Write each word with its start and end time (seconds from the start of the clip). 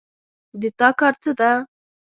د 0.61 0.63
تا 0.79 0.89
کار 0.99 1.13
څه 1.21 1.31
ده 1.39 1.51